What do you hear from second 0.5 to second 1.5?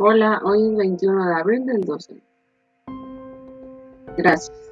es 21 de